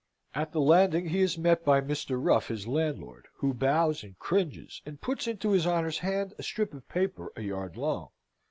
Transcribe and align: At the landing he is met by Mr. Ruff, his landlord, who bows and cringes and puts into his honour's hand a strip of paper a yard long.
At 0.33 0.51
the 0.51 0.59
landing 0.61 1.09
he 1.09 1.21
is 1.21 1.37
met 1.37 1.63
by 1.63 1.79
Mr. 1.79 2.17
Ruff, 2.19 2.47
his 2.47 2.65
landlord, 2.67 3.27
who 3.35 3.53
bows 3.53 4.01
and 4.01 4.17
cringes 4.17 4.81
and 4.83 4.99
puts 4.99 5.27
into 5.27 5.51
his 5.51 5.67
honour's 5.67 5.99
hand 5.99 6.33
a 6.39 6.41
strip 6.41 6.73
of 6.73 6.89
paper 6.89 7.31
a 7.35 7.41
yard 7.43 7.77
long. 7.77 8.09